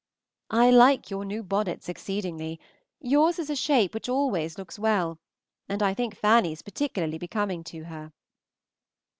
I 0.49 0.71
like 0.71 1.11
your 1.11 1.23
new 1.25 1.43
bonnets 1.43 1.87
exceedingly; 1.87 2.59
yours 2.99 3.37
is 3.37 3.51
a 3.51 3.55
shape 3.55 3.93
which 3.93 4.09
always 4.09 4.57
looks 4.57 4.79
well, 4.79 5.19
and 5.69 5.83
I 5.83 5.93
think 5.93 6.15
Fanny's 6.15 6.63
particularly 6.63 7.19
becoming 7.19 7.63
to 7.65 7.83
her. 7.83 8.11